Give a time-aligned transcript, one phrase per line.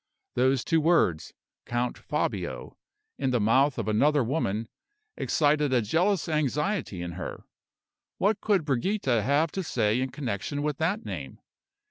[0.33, 1.31] Those two words,
[1.67, 2.75] "Count Fabio,"
[3.19, 4.67] in the mouth of another woman,
[5.15, 7.43] excited a jealous anxiety in her.
[8.17, 11.37] What could Brigida have to say in connection with that name?